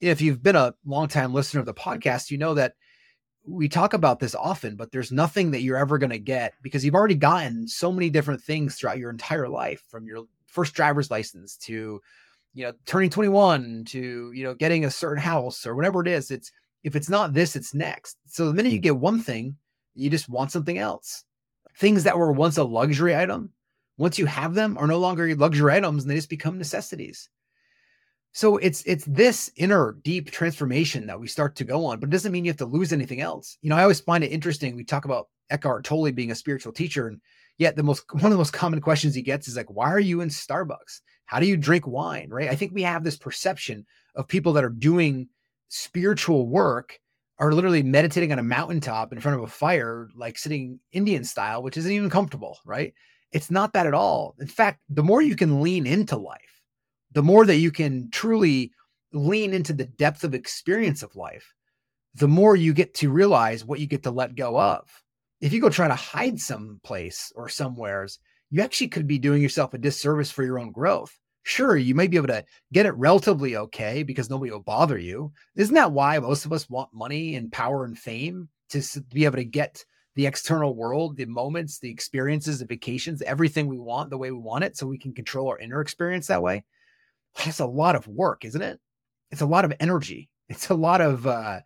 If 0.00 0.20
you've 0.20 0.42
been 0.42 0.56
a 0.56 0.74
longtime 0.84 1.32
listener 1.32 1.60
of 1.60 1.66
the 1.66 1.74
podcast, 1.74 2.30
you 2.30 2.38
know 2.38 2.54
that 2.54 2.74
we 3.46 3.68
talk 3.68 3.94
about 3.94 4.18
this 4.18 4.34
often, 4.34 4.76
but 4.76 4.90
there's 4.92 5.12
nothing 5.12 5.52
that 5.52 5.62
you're 5.62 5.76
ever 5.76 5.98
going 5.98 6.10
to 6.10 6.18
get 6.18 6.54
because 6.62 6.84
you've 6.84 6.94
already 6.94 7.14
gotten 7.14 7.68
so 7.68 7.92
many 7.92 8.10
different 8.10 8.42
things 8.42 8.74
throughout 8.74 8.98
your 8.98 9.10
entire 9.10 9.48
life 9.48 9.82
from 9.88 10.06
your 10.06 10.24
first 10.46 10.74
driver's 10.74 11.10
license 11.10 11.56
to 11.56 12.00
you 12.54 12.64
know 12.64 12.72
turning 12.86 13.10
21 13.10 13.84
to 13.86 14.32
you 14.34 14.42
know 14.42 14.54
getting 14.54 14.84
a 14.84 14.90
certain 14.90 15.22
house 15.22 15.66
or 15.66 15.74
whatever 15.74 16.02
it 16.02 16.08
is. 16.08 16.30
It's 16.30 16.50
if 16.82 16.96
it's 16.96 17.08
not 17.08 17.34
this 17.34 17.56
it's 17.56 17.74
next. 17.74 18.16
So 18.26 18.46
the 18.46 18.54
minute 18.54 18.72
you 18.72 18.80
mm. 18.80 18.84
get 18.84 18.96
one 18.96 19.20
thing 19.20 19.56
you 19.94 20.10
just 20.10 20.28
want 20.28 20.52
something 20.52 20.78
else. 20.78 21.24
Things 21.78 22.04
that 22.04 22.18
were 22.18 22.32
once 22.32 22.56
a 22.58 22.64
luxury 22.64 23.16
item 23.16 23.52
once 23.98 24.18
you 24.18 24.26
have 24.26 24.54
them 24.54 24.76
are 24.78 24.86
no 24.86 24.98
longer 24.98 25.34
luxury 25.34 25.72
items 25.72 26.02
and 26.02 26.10
they 26.10 26.16
just 26.16 26.30
become 26.30 26.58
necessities. 26.58 27.28
So 28.32 28.58
it's 28.58 28.82
it's 28.84 29.04
this 29.06 29.50
inner 29.56 29.96
deep 30.04 30.30
transformation 30.30 31.06
that 31.06 31.18
we 31.18 31.26
start 31.26 31.56
to 31.56 31.64
go 31.64 31.86
on 31.86 32.00
but 32.00 32.10
it 32.10 32.12
doesn't 32.12 32.32
mean 32.32 32.44
you 32.44 32.50
have 32.50 32.58
to 32.58 32.66
lose 32.66 32.92
anything 32.92 33.20
else. 33.20 33.56
You 33.62 33.70
know 33.70 33.76
i 33.76 33.82
always 33.82 34.00
find 34.00 34.22
it 34.22 34.32
interesting 34.32 34.76
we 34.76 34.84
talk 34.84 35.06
about 35.06 35.28
eckhart 35.48 35.84
tolle 35.84 36.12
being 36.12 36.30
a 36.30 36.34
spiritual 36.34 36.72
teacher 36.72 37.08
and 37.08 37.20
yet 37.56 37.76
the 37.76 37.82
most 37.82 38.04
one 38.12 38.26
of 38.26 38.30
the 38.30 38.36
most 38.36 38.52
common 38.52 38.80
questions 38.80 39.14
he 39.14 39.22
gets 39.22 39.48
is 39.48 39.56
like 39.56 39.70
why 39.70 39.90
are 39.90 40.00
you 40.00 40.20
in 40.20 40.28
starbucks? 40.28 41.00
How 41.24 41.40
do 41.40 41.46
you 41.46 41.56
drink 41.56 41.86
wine? 41.86 42.28
Right? 42.28 42.50
I 42.50 42.56
think 42.56 42.72
we 42.72 42.82
have 42.82 43.04
this 43.04 43.16
perception 43.16 43.86
of 44.14 44.28
people 44.28 44.52
that 44.52 44.64
are 44.64 44.68
doing 44.68 45.28
spiritual 45.68 46.46
work 46.46 46.98
are 47.38 47.52
literally 47.52 47.82
meditating 47.82 48.32
on 48.32 48.38
a 48.38 48.42
mountaintop 48.42 49.12
in 49.12 49.20
front 49.20 49.38
of 49.38 49.44
a 49.44 49.50
fire 49.50 50.08
like 50.14 50.38
sitting 50.38 50.78
indian 50.92 51.24
style 51.24 51.62
which 51.62 51.76
isn't 51.76 51.92
even 51.92 52.10
comfortable 52.10 52.58
right 52.64 52.94
it's 53.36 53.50
not 53.50 53.74
that 53.74 53.86
at 53.86 53.92
all. 53.92 54.34
In 54.40 54.46
fact, 54.46 54.80
the 54.88 55.02
more 55.02 55.20
you 55.20 55.36
can 55.36 55.60
lean 55.60 55.86
into 55.86 56.16
life, 56.16 56.62
the 57.12 57.22
more 57.22 57.44
that 57.44 57.56
you 57.56 57.70
can 57.70 58.08
truly 58.10 58.72
lean 59.12 59.52
into 59.52 59.74
the 59.74 59.84
depth 59.84 60.24
of 60.24 60.32
experience 60.32 61.02
of 61.02 61.14
life, 61.14 61.52
the 62.14 62.28
more 62.28 62.56
you 62.56 62.72
get 62.72 62.94
to 62.94 63.10
realize 63.10 63.62
what 63.62 63.78
you 63.78 63.86
get 63.86 64.04
to 64.04 64.10
let 64.10 64.36
go 64.36 64.58
of. 64.58 64.88
If 65.42 65.52
you 65.52 65.60
go 65.60 65.68
try 65.68 65.86
to 65.86 65.94
hide 65.94 66.40
someplace 66.40 67.30
or 67.36 67.50
somewheres, 67.50 68.18
you 68.48 68.62
actually 68.62 68.88
could 68.88 69.06
be 69.06 69.18
doing 69.18 69.42
yourself 69.42 69.74
a 69.74 69.78
disservice 69.78 70.30
for 70.30 70.42
your 70.42 70.58
own 70.58 70.72
growth. 70.72 71.14
Sure, 71.42 71.76
you 71.76 71.94
may 71.94 72.06
be 72.06 72.16
able 72.16 72.28
to 72.28 72.44
get 72.72 72.86
it 72.86 72.92
relatively 72.92 73.54
okay 73.54 74.02
because 74.02 74.30
nobody 74.30 74.50
will 74.50 74.60
bother 74.60 74.96
you. 74.96 75.30
Isn't 75.56 75.74
that 75.74 75.92
why 75.92 76.18
most 76.20 76.46
of 76.46 76.54
us 76.54 76.70
want 76.70 76.88
money 76.94 77.34
and 77.34 77.52
power 77.52 77.84
and 77.84 77.98
fame 77.98 78.48
to 78.70 78.82
be 79.12 79.26
able 79.26 79.36
to 79.36 79.44
get 79.44 79.84
the 80.16 80.26
external 80.26 80.74
world, 80.74 81.16
the 81.16 81.26
moments, 81.26 81.78
the 81.78 81.90
experiences, 81.90 82.58
the 82.58 82.64
vacations, 82.64 83.22
everything 83.22 83.66
we 83.66 83.78
want 83.78 84.10
the 84.10 84.18
way 84.18 84.30
we 84.30 84.38
want 84.38 84.64
it 84.64 84.76
so 84.76 84.86
we 84.86 84.98
can 84.98 85.12
control 85.12 85.48
our 85.48 85.58
inner 85.58 85.80
experience 85.80 86.26
that 86.26 86.42
way. 86.42 86.64
That's 87.44 87.60
a 87.60 87.66
lot 87.66 87.94
of 87.94 88.08
work, 88.08 88.44
isn't 88.44 88.62
it? 88.62 88.80
It's 89.30 89.42
a 89.42 89.46
lot 89.46 89.64
of 89.64 89.74
energy. 89.78 90.30
It's 90.48 90.70
a 90.70 90.74
lot 90.74 91.00
of 91.00 91.26
uh, 91.26 91.58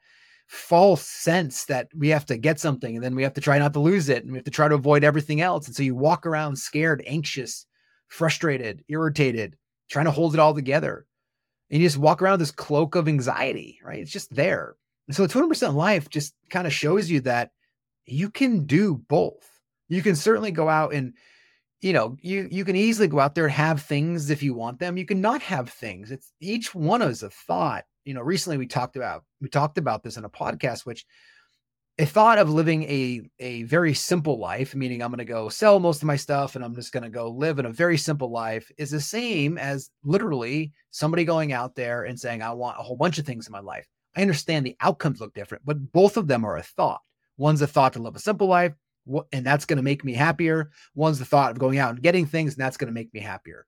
false 0.47 1.03
sense 1.07 1.67
that 1.67 1.89
we 1.95 2.09
have 2.09 2.25
to 2.25 2.39
get 2.39 2.59
something 2.59 2.97
and 2.97 3.05
then 3.05 3.15
we 3.15 3.23
have 3.23 3.35
to 3.35 3.43
try 3.43 3.59
not 3.59 3.75
to 3.75 3.79
lose 3.79 4.09
it 4.09 4.23
and 4.23 4.33
we 4.33 4.39
have 4.39 4.47
to 4.47 4.51
try 4.51 4.69
to 4.69 4.75
avoid 4.75 5.05
everything 5.05 5.43
else. 5.43 5.67
And 5.67 5.77
so 5.77 5.83
you 5.83 5.95
walk 5.95 6.25
around 6.25 6.57
scared, 6.57 7.03
anxious, 7.07 7.67
frustrated, 8.09 8.83
irritated, 8.89 9.57
trying 9.91 10.07
to 10.07 10.11
hold 10.11 10.33
it 10.33 10.41
all 10.41 10.55
together. 10.55 11.05
And 11.71 11.83
you 11.83 11.87
just 11.87 11.99
walk 11.99 12.23
around 12.23 12.39
this 12.39 12.51
cloak 12.51 12.95
of 12.95 13.07
anxiety, 13.07 13.81
right? 13.85 13.99
It's 13.99 14.11
just 14.11 14.35
there. 14.35 14.77
And 15.07 15.15
so 15.15 15.27
the 15.27 15.33
200% 15.33 15.75
life 15.75 16.09
just 16.09 16.35
kind 16.49 16.67
of 16.67 16.73
shows 16.73 17.11
you 17.11 17.21
that 17.21 17.51
you 18.07 18.31
can 18.31 18.67
do 18.67 18.97
both. 19.09 19.49
You 19.89 20.03
can 20.03 20.17
certainly 20.17 20.51
go 20.51 20.69
out 20.69 20.93
and 20.93 21.15
you 21.81 21.95
know, 21.95 22.17
you 22.21 22.47
you 22.51 22.65
can 22.65 22.77
easily 22.77 23.09
go 23.09 23.21
out 23.21 23.35
there 23.35 23.45
and 23.45 23.53
have 23.53 23.83
things 23.83 24.29
if 24.29 24.43
you 24.43 24.55
want 24.55 24.79
them. 24.79 24.99
You 24.99 25.07
can 25.07 25.21
not 25.21 25.41
have 25.43 25.71
things. 25.71 26.11
It's 26.11 26.33
each 26.41 26.75
one 26.75 27.01
is 27.03 27.23
a 27.23 27.31
thought. 27.31 27.85
You 28.05 28.15
know, 28.15 28.21
recently 28.21 28.59
we 28.59 28.67
talked 28.67 28.97
about 28.97 29.25
we 29.41 29.49
talked 29.49 29.79
about 29.79 30.03
this 30.03 30.17
in 30.17 30.25
a 30.25 30.31
podcast, 30.31 30.85
which 30.85 31.07
a 31.99 32.05
thought 32.05 32.39
of 32.39 32.51
living 32.51 32.83
a 32.85 33.23
a 33.39 33.63
very 33.65 33.95
simple 33.95 34.39
life, 34.39 34.75
meaning 34.75 35.03
I'm 35.03 35.11
going 35.11 35.19
to 35.19 35.25
go 35.25 35.49
sell 35.49 35.81
most 35.81 36.03
of 36.03 36.07
my 36.07 36.17
stuff 36.17 36.55
and 36.55 36.65
I'm 36.65 36.75
just 36.75 36.93
going 36.93 37.03
to 37.03 37.11
go 37.11 37.31
live 37.31 37.59
in 37.59 37.67
a 37.67 37.73
very 37.73 37.97
simple 37.97 38.31
life, 38.31 38.71
is 38.77 38.91
the 38.91 39.01
same 39.01 39.57
as 39.57 39.91
literally 40.05 40.73
somebody 40.91 41.25
going 41.25 41.53
out 41.53 41.75
there 41.75 42.05
and 42.05 42.21
saying, 42.21 42.43
"I 42.43 42.53
want 42.53 42.79
a 42.79 42.83
whole 42.83 42.97
bunch 42.97 43.19
of 43.19 43.25
things 43.25 43.47
in 43.47 43.53
my 43.53 43.61
life." 43.61 43.87
I 44.17 44.23
understand 44.23 44.67
the 44.67 44.77
outcomes 44.81 45.21
look 45.21 45.35
different, 45.35 45.65
but 45.65 45.93
both 45.93 46.17
of 46.17 46.27
them 46.27 46.45
are 46.45 46.57
a 46.57 46.63
thought. 46.63 47.01
One's 47.41 47.61
the 47.61 47.67
thought 47.67 47.95
to 47.95 48.03
live 48.03 48.15
a 48.15 48.19
simple 48.19 48.49
life 48.49 48.75
and 49.33 49.47
that's 49.47 49.65
going 49.65 49.79
to 49.79 49.83
make 49.83 50.05
me 50.05 50.13
happier. 50.13 50.71
One's 50.95 51.19
the 51.19 51.25
thought 51.25 51.53
of 51.53 51.59
going 51.59 51.79
out 51.79 51.91
and 51.91 52.03
getting 52.03 52.27
things, 52.27 52.53
and 52.53 52.63
that's 52.63 52.77
going 52.77 52.89
to 52.89 52.95
make 52.95 53.13
me 53.15 53.21
happier. 53.21 53.67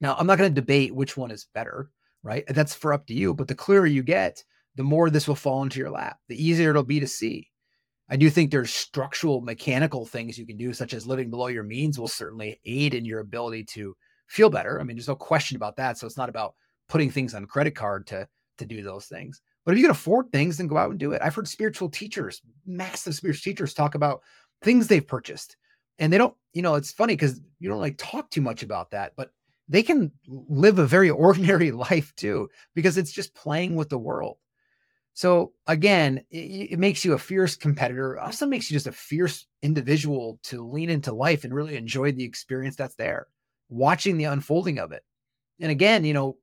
Now, 0.00 0.14
I'm 0.16 0.26
not 0.26 0.38
going 0.38 0.50
to 0.50 0.60
debate 0.60 0.94
which 0.94 1.16
one 1.16 1.32
is 1.32 1.48
better, 1.52 1.90
right? 2.22 2.44
That's 2.46 2.74
for 2.74 2.92
up 2.92 3.06
to 3.08 3.14
you. 3.14 3.34
But 3.34 3.48
the 3.48 3.56
clearer 3.56 3.86
you 3.86 4.04
get, 4.04 4.44
the 4.76 4.84
more 4.84 5.10
this 5.10 5.26
will 5.26 5.34
fall 5.34 5.64
into 5.64 5.80
your 5.80 5.90
lap, 5.90 6.18
the 6.28 6.40
easier 6.40 6.70
it'll 6.70 6.84
be 6.84 7.00
to 7.00 7.08
see. 7.08 7.48
I 8.08 8.16
do 8.16 8.30
think 8.30 8.50
there's 8.50 8.72
structural, 8.72 9.40
mechanical 9.40 10.06
things 10.06 10.38
you 10.38 10.46
can 10.46 10.56
do, 10.56 10.72
such 10.72 10.94
as 10.94 11.04
living 11.04 11.28
below 11.28 11.48
your 11.48 11.64
means, 11.64 11.98
will 11.98 12.06
certainly 12.06 12.60
aid 12.64 12.94
in 12.94 13.04
your 13.04 13.18
ability 13.18 13.64
to 13.72 13.96
feel 14.28 14.48
better. 14.48 14.80
I 14.80 14.84
mean, 14.84 14.96
there's 14.96 15.08
no 15.08 15.16
question 15.16 15.56
about 15.56 15.76
that. 15.76 15.98
So 15.98 16.06
it's 16.06 16.16
not 16.16 16.28
about 16.28 16.54
putting 16.88 17.10
things 17.10 17.34
on 17.34 17.46
credit 17.46 17.74
card 17.74 18.06
to 18.08 18.28
to 18.58 18.66
do 18.66 18.82
those 18.82 19.06
things. 19.06 19.40
But 19.64 19.72
if 19.72 19.78
you 19.78 19.84
can 19.84 19.92
afford 19.92 20.30
things, 20.30 20.56
then 20.56 20.66
go 20.66 20.76
out 20.76 20.90
and 20.90 20.98
do 20.98 21.12
it. 21.12 21.22
I've 21.22 21.34
heard 21.34 21.48
spiritual 21.48 21.88
teachers, 21.88 22.42
massive 22.66 23.14
spiritual 23.14 23.42
teachers, 23.42 23.74
talk 23.74 23.94
about 23.94 24.22
things 24.62 24.88
they've 24.88 25.06
purchased. 25.06 25.56
And 25.98 26.12
they 26.12 26.18
don't, 26.18 26.34
you 26.52 26.62
know, 26.62 26.74
it's 26.74 26.92
funny 26.92 27.14
because 27.14 27.40
you 27.60 27.68
don't 27.68 27.80
like 27.80 27.96
talk 27.98 28.30
too 28.30 28.40
much 28.40 28.62
about 28.62 28.90
that, 28.90 29.12
but 29.16 29.30
they 29.68 29.82
can 29.82 30.10
live 30.26 30.78
a 30.78 30.86
very 30.86 31.10
ordinary 31.26 31.70
life 31.70 32.12
too, 32.16 32.48
because 32.74 32.98
it's 32.98 33.12
just 33.12 33.34
playing 33.34 33.76
with 33.76 33.88
the 33.88 33.98
world. 33.98 34.38
So 35.14 35.52
again, 35.66 36.24
it, 36.30 36.72
it, 36.72 36.78
makes 36.78 37.04
you 37.04 37.12
a 37.12 37.18
fierce 37.18 37.54
competitor. 37.54 38.18
Also 38.18 38.46
makes 38.46 38.70
you 38.70 38.74
just 38.74 38.86
a 38.86 38.92
fierce 38.92 39.46
individual 39.62 40.40
to 40.44 40.66
lean 40.66 40.88
into 40.88 41.12
life 41.12 41.44
and 41.44 41.54
really 41.54 41.76
enjoy 41.76 42.12
the 42.12 42.24
experience 42.24 42.76
that's 42.76 42.94
there, 42.94 43.26
watching 43.68 44.16
the 44.16 44.24
unfolding 44.24 44.78
of 44.78 44.92
it. 44.92 45.04
And 45.60 45.70
again, 45.70 46.04
you 46.04 46.14
know, 46.14 46.38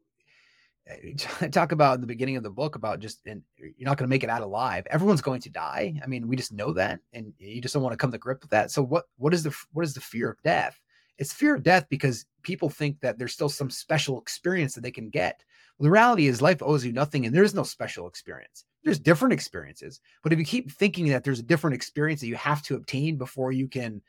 Eh, 0.89 1.47
talk 1.51 1.71
about 1.71 1.95
in 1.95 2.01
the 2.01 2.07
beginning 2.07 2.35
of 2.35 2.43
the 2.43 2.49
book 2.49 2.75
about 2.75 2.99
just 2.99 3.19
and 3.25 3.41
eh, 3.61 3.69
you're 3.77 3.87
not 3.87 3.97
going 3.97 4.07
to 4.07 4.09
make 4.09 4.23
it 4.23 4.29
out 4.29 4.41
alive. 4.41 4.85
Everyone's 4.89 5.21
going 5.21 5.41
to 5.41 5.49
die. 5.49 5.99
I 6.03 6.07
mean, 6.07 6.27
we 6.27 6.35
just 6.35 6.51
know 6.51 6.73
that, 6.73 6.99
and 7.13 7.33
you 7.37 7.61
just 7.61 7.73
don't 7.73 7.83
want 7.83 7.93
to 7.93 7.97
come 7.97 8.11
to 8.11 8.17
grip 8.17 8.41
with 8.41 8.51
that. 8.51 8.71
So 8.71 8.83
what 8.83 9.05
what 9.17 9.33
is 9.33 9.43
the 9.43 9.55
what 9.71 9.85
is 9.85 9.93
the 9.93 10.01
fear 10.01 10.29
of 10.29 10.41
death? 10.43 10.79
It's 11.17 11.33
fear 11.33 11.55
of 11.55 11.63
death 11.63 11.85
because 11.89 12.25
people 12.43 12.69
think 12.69 13.01
that 13.01 13.19
there's 13.19 13.33
still 13.33 13.49
some 13.49 13.69
special 13.69 14.19
experience 14.21 14.73
that 14.75 14.81
they 14.81 14.91
can 14.91 15.09
get. 15.09 15.43
Well, 15.77 15.85
the 15.85 15.91
reality 15.91 16.27
is 16.27 16.41
life 16.41 16.61
owes 16.61 16.85
you 16.85 16.93
nothing, 16.93 17.25
and 17.25 17.35
there 17.35 17.43
is 17.43 17.53
no 17.53 17.63
special 17.63 18.07
experience. 18.07 18.63
There's 18.83 18.99
different 18.99 19.33
experiences, 19.33 19.99
but 20.23 20.31
if 20.31 20.39
you 20.39 20.45
keep 20.45 20.71
thinking 20.71 21.09
that 21.09 21.25
there's 21.25 21.39
a 21.39 21.43
different 21.43 21.75
experience 21.75 22.21
that 22.21 22.27
you 22.27 22.35
have 22.35 22.61
to 22.63 22.75
obtain 22.75 23.17
before 23.17 23.51
you 23.51 23.67
can 23.67 24.01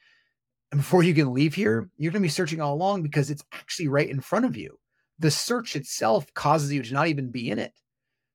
before 0.70 1.02
you 1.02 1.12
can 1.12 1.34
leave 1.34 1.52
here, 1.52 1.90
you're 1.98 2.12
going 2.12 2.22
to 2.22 2.26
be 2.26 2.28
searching 2.28 2.60
all 2.60 2.74
along 2.74 3.02
because 3.02 3.28
it's 3.28 3.42
actually 3.52 3.88
right 3.88 4.08
in 4.08 4.20
front 4.20 4.44
of 4.44 4.56
you 4.56 4.78
the 5.20 5.30
search 5.30 5.76
itself 5.76 6.32
causes 6.34 6.72
you 6.72 6.82
to 6.82 6.94
not 6.94 7.06
even 7.06 7.30
be 7.30 7.50
in 7.50 7.58
it. 7.58 7.72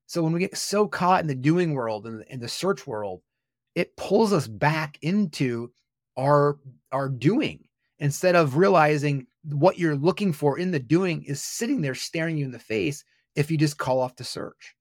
So 0.06 0.24
when 0.24 0.34
we 0.34 0.40
get 0.40 0.56
so 0.56 0.88
caught 0.88 1.22
in 1.22 1.28
the 1.28 1.36
doing 1.36 1.74
world 1.74 2.06
and 2.06 2.24
in 2.30 2.40
the 2.40 2.48
search 2.48 2.86
world, 2.88 3.22
it 3.74 3.98
pulls 3.98 4.32
us 4.32 4.48
back 4.48 4.98
into 5.02 5.72
our 6.18 6.60
our 6.92 7.10
doing 7.10 7.66
instead 8.00 8.36
of 8.36 8.56
realizing 8.56 9.28
what 9.44 9.78
you're 9.78 9.96
looking 9.96 10.32
for 10.32 10.58
in 10.58 10.72
the 10.72 10.80
doing 10.80 11.24
is 11.24 11.42
sitting 11.42 11.82
there 11.82 11.96
staring 11.96 12.38
you 12.38 12.46
in 12.46 12.52
the 12.52 12.60
face 12.60 13.04
if 13.36 13.52
you 13.52 13.58
just 13.58 13.78
call 13.78 14.00
off 14.00 14.16
the 14.16 14.24
search. 14.24 14.76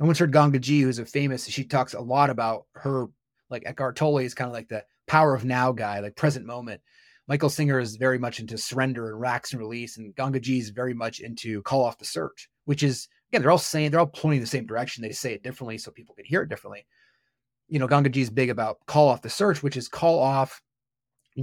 I 0.00 0.04
once 0.04 0.18
heard 0.18 0.32
Gangaji, 0.32 0.80
who's 0.80 0.98
a 0.98 1.06
famous, 1.06 1.46
she 1.46 1.64
talks 1.64 1.94
a 1.94 2.00
lot 2.00 2.30
about 2.30 2.66
her, 2.74 3.06
like 3.50 3.62
Eckhart 3.66 3.94
Tolle 3.94 4.18
is 4.18 4.34
kind 4.34 4.48
of 4.48 4.54
like 4.54 4.68
the 4.68 4.84
power 5.06 5.34
of 5.34 5.44
now 5.44 5.70
guy, 5.70 6.00
like 6.00 6.16
present 6.16 6.44
moment. 6.44 6.80
Michael 7.28 7.50
Singer 7.50 7.78
is 7.78 7.96
very 7.96 8.18
much 8.18 8.40
into 8.40 8.58
surrender 8.58 9.08
and 9.10 9.20
racks 9.20 9.52
and 9.52 9.60
release, 9.60 9.96
and 9.96 10.14
Gangaji 10.14 10.58
is 10.58 10.70
very 10.70 10.94
much 10.94 11.20
into 11.20 11.62
call 11.62 11.84
off 11.84 11.98
the 11.98 12.04
search, 12.04 12.48
which 12.64 12.82
is 12.82 13.08
again 13.30 13.42
they're 13.42 13.50
all 13.50 13.58
saying 13.58 13.90
they're 13.90 14.00
all 14.00 14.06
pointing 14.06 14.40
the 14.40 14.46
same 14.46 14.66
direction. 14.66 15.02
They 15.02 15.12
say 15.12 15.32
it 15.32 15.42
differently 15.42 15.78
so 15.78 15.90
people 15.90 16.14
can 16.14 16.24
hear 16.24 16.42
it 16.42 16.48
differently. 16.48 16.86
You 17.68 17.78
know, 17.78 17.88
Gangaji 17.88 18.18
is 18.18 18.30
big 18.30 18.50
about 18.50 18.78
call 18.86 19.08
off 19.08 19.22
the 19.22 19.30
search, 19.30 19.62
which 19.62 19.76
is 19.76 19.88
call 19.88 20.18
off 20.18 20.60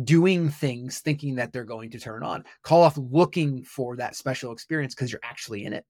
doing 0.04 0.50
things 0.50 1.00
thinking 1.00 1.36
that 1.36 1.52
they're 1.52 1.64
going 1.64 1.90
to 1.92 2.00
turn 2.00 2.24
on. 2.24 2.44
Call 2.64 2.84
off 2.84 2.98
looking 2.98 3.64
for 3.64 3.96
that 3.98 4.16
special 4.16 4.52
experience 4.52 4.94
because 4.94 5.12
you're 5.12 5.22
actually 5.24 5.66
in 5.66 5.74
it. 5.74 5.86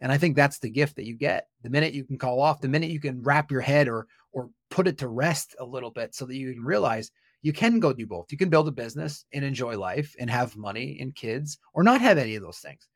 And 0.00 0.12
I 0.12 0.18
think 0.18 0.36
that's 0.36 0.58
the 0.58 0.70
gift 0.70 0.96
that 0.96 1.06
you 1.06 1.16
get. 1.16 1.48
The 1.62 1.70
minute 1.70 1.94
you 1.94 2.04
can 2.04 2.18
call 2.18 2.40
off, 2.40 2.60
the 2.60 2.68
minute 2.68 2.90
you 2.90 3.00
can 3.00 3.22
wrap 3.22 3.50
your 3.50 3.60
head 3.60 3.88
or 3.88 4.06
or 4.32 4.50
put 4.70 4.86
it 4.86 4.98
to 4.98 5.08
rest 5.08 5.56
a 5.58 5.64
little 5.64 5.90
bit 5.90 6.14
so 6.14 6.26
that 6.26 6.36
you 6.36 6.52
can 6.52 6.62
realize 6.62 7.10
you 7.46 7.52
can 7.52 7.78
go 7.78 7.92
do 7.92 8.08
both. 8.08 8.32
You 8.32 8.38
can 8.38 8.48
build 8.48 8.66
a 8.66 8.72
business 8.72 9.24
and 9.32 9.44
enjoy 9.44 9.78
life 9.78 10.16
and 10.18 10.28
have 10.28 10.56
money 10.56 10.98
and 11.00 11.14
kids 11.14 11.58
or 11.74 11.84
not 11.84 12.00
have 12.00 12.18
any 12.18 12.34
of 12.34 12.42
those 12.42 12.58
things. 12.58 12.88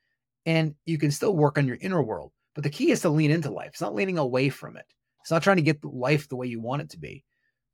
And 0.45 0.75
you 0.87 0.99
can 0.99 1.12
still 1.12 1.37
work 1.37 1.57
on 1.57 1.69
your 1.69 1.78
inner 1.80 2.02
world. 2.02 2.33
But 2.57 2.64
the 2.64 2.71
key 2.71 2.90
is 2.90 3.00
to 3.02 3.11
lean 3.11 3.30
into 3.30 3.49
life. 3.49 3.69
It's 3.69 3.80
not 3.80 3.95
leaning 3.95 4.19
away 4.19 4.49
from 4.49 4.76
it. 4.76 4.87
It's 5.21 5.30
not 5.30 5.45
trying 5.45 5.59
to 5.59 5.62
get 5.62 5.85
life 5.85 6.28
the 6.28 6.35
way 6.35 6.49
you 6.49 6.61
want 6.61 6.83
it 6.83 6.90
to 6.90 6.99
be. 6.99 7.25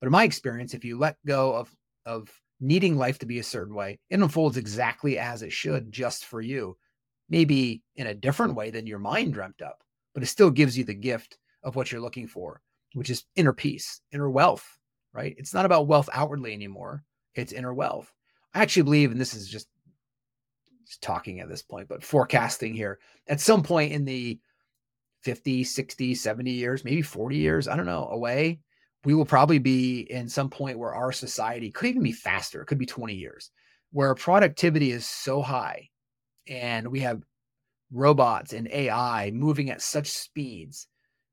But 0.01 0.09
in 0.09 0.13
my 0.13 0.25
experience, 0.25 0.75
if 0.75 0.85
you 0.85 0.99
let 0.99 1.17
go 1.27 1.55
of 1.55 1.75
of 2.05 2.29
needing 2.61 2.99
life 2.99 3.19
to 3.21 3.27
be 3.27 3.39
a 3.39 3.43
certain 3.43 3.75
way, 3.75 3.99
it 4.11 4.21
unfolds 4.21 4.59
exactly 4.59 5.19
as 5.19 5.41
it 5.41 5.53
should 5.53 5.91
just 5.91 6.27
for 6.27 6.43
you. 6.43 6.77
Maybe 7.31 7.81
in 7.95 8.09
a 8.09 8.15
different 8.15 8.55
way 8.55 8.69
than 8.69 8.87
your 8.87 8.99
mind 8.99 9.33
dreamt 9.33 9.63
up, 9.63 9.83
but 10.13 10.23
it 10.23 10.27
still 10.27 10.51
gives 10.51 10.77
you 10.77 10.85
the 10.85 10.93
gift 10.93 11.39
of 11.63 11.75
what 11.75 11.91
you're 11.91 12.03
looking 12.03 12.29
for, 12.29 12.61
which 12.93 13.09
is 13.09 13.25
inner 13.35 13.55
peace, 13.55 14.03
inner 14.13 14.29
wealth, 14.29 14.77
right? 15.17 15.35
It's 15.39 15.55
not 15.55 15.65
about 15.65 15.87
wealth 15.87 16.09
outwardly 16.13 16.53
anymore. 16.53 17.03
It's 17.35 17.53
inner 17.53 17.73
wealth. 17.73 18.13
I 18.55 18.63
actually 18.63 18.83
believe, 18.83 19.11
and 19.11 19.21
this 19.21 19.35
is 19.35 19.49
just, 19.49 19.67
just 20.87 21.03
talking 21.03 21.41
at 21.41 21.49
this 21.49 21.63
point, 21.63 21.89
but 21.89 22.05
forecasting 22.05 22.75
here 22.75 22.99
at 23.27 23.41
some 23.41 23.63
point 23.63 23.93
in 23.93 24.05
the 24.05 24.39
50, 25.23 25.65
60, 25.65 26.15
70 26.15 26.51
years, 26.51 26.85
maybe 26.85 27.03
40 27.03 27.37
years, 27.37 27.67
I 27.67 27.77
don't 27.77 27.87
know, 27.87 28.09
away, 28.09 28.61
we 29.05 29.15
will 29.15 29.25
probably 29.25 29.59
be 29.59 30.01
in 30.01 30.29
some 30.29 30.51
point 30.51 30.79
where 30.79 30.95
our 30.95 31.13
society 31.13 31.71
could 31.71 31.89
even 31.89 32.03
be 32.03 32.13
faster. 32.13 32.61
It 32.61 32.67
could 32.67 32.79
be 32.79 32.87
20 32.87 33.15
years 33.15 33.51
where 33.93 34.15
productivity 34.15 34.91
is 34.91 35.07
so 35.07 35.41
high 35.41 35.89
and 36.47 36.89
we 36.89 37.01
have 37.01 37.23
robots 37.93 38.53
and 38.53 38.69
AI 38.69 39.31
moving 39.33 39.71
at 39.71 39.81
such 39.81 40.09
speeds 40.09 40.89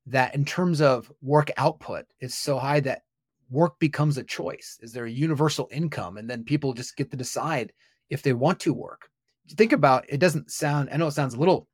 that 0.05 0.35
in 0.35 0.45
terms 0.45 0.81
of 0.81 1.11
work 1.21 1.49
output 1.57 2.05
is 2.19 2.35
so 2.35 2.59
high 2.59 2.79
that 2.79 3.01
work 3.49 3.79
becomes 3.79 4.17
a 4.17 4.23
choice? 4.23 4.77
Is 4.81 4.93
there 4.93 5.05
a 5.05 5.11
universal 5.11 5.69
income? 5.71 6.17
And 6.17 6.29
then 6.29 6.43
people 6.43 6.73
just 6.73 6.97
get 6.97 7.11
to 7.11 7.17
decide 7.17 7.73
if 8.09 8.21
they 8.21 8.33
want 8.33 8.59
to 8.61 8.73
work. 8.73 9.09
Think 9.51 9.71
about 9.71 10.05
it 10.07 10.19
doesn't 10.19 10.51
sound, 10.51 10.89
I 10.91 10.97
know 10.97 11.07
it 11.07 11.11
sounds 11.11 11.33
a 11.33 11.39
little 11.39 11.67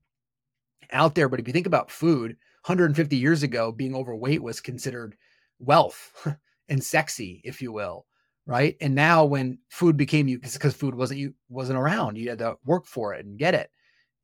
out 0.91 1.15
there, 1.15 1.29
but 1.29 1.39
if 1.39 1.47
you 1.47 1.53
think 1.53 1.67
about 1.67 1.91
food, 1.91 2.31
150 2.65 3.15
years 3.15 3.43
ago, 3.43 3.71
being 3.71 3.95
overweight 3.95 4.43
was 4.43 4.59
considered 4.59 5.15
wealth 5.59 6.27
and 6.69 6.83
sexy, 6.83 7.41
if 7.43 7.61
you 7.61 7.71
will. 7.71 8.05
Right. 8.45 8.75
And 8.81 8.95
now 8.95 9.25
when 9.25 9.59
food 9.69 9.95
became 9.95 10.27
you 10.27 10.39
because 10.39 10.73
food 10.73 10.95
wasn't 10.95 11.19
you 11.19 11.35
wasn't 11.49 11.77
around, 11.77 12.17
you 12.17 12.29
had 12.29 12.39
to 12.39 12.57
work 12.65 12.87
for 12.87 13.13
it 13.13 13.23
and 13.23 13.37
get 13.37 13.53
it. 13.53 13.69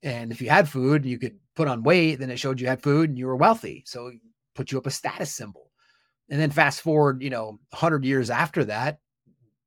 And 0.02 0.32
if 0.32 0.42
you 0.42 0.50
had 0.50 0.68
food, 0.68 1.06
you 1.06 1.20
could 1.20 1.38
put 1.56 1.68
on 1.68 1.84
weight, 1.84 2.16
then 2.16 2.32
it 2.32 2.40
showed 2.40 2.60
you 2.60 2.68
had 2.68 2.82
food 2.82 3.10
and 3.10 3.20
you 3.20 3.28
were 3.28 3.36
wealthy. 3.36 3.84
So 3.86 4.12
put 4.56 4.72
you 4.72 4.80
up 4.80 4.88
a 4.88 4.92
status 4.92 5.32
symbol. 5.32 5.70
And 6.30 6.40
then 6.40 6.50
fast 6.50 6.82
forward, 6.82 7.22
you 7.22 7.30
know, 7.30 7.60
100 7.70 8.04
years 8.04 8.30
after 8.30 8.66
that, 8.66 9.00